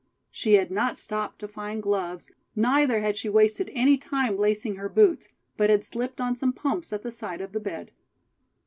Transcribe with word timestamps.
She 0.31 0.55
had 0.55 0.71
not 0.71 0.97
stopped 0.97 1.37
to 1.41 1.47
find 1.47 1.79
gloves, 1.83 2.31
neither 2.55 3.01
had 3.01 3.15
she 3.17 3.29
wasted 3.29 3.69
any 3.75 3.97
time 3.97 4.35
lacing 4.35 4.77
her 4.77 4.89
boots, 4.89 5.29
but 5.57 5.69
had 5.69 5.85
slipped 5.85 6.19
on 6.19 6.35
some 6.35 6.53
pumps 6.53 6.91
at 6.91 7.03
the 7.03 7.11
side 7.11 7.39
of 7.39 7.51
the 7.51 7.59
bed. 7.59 7.91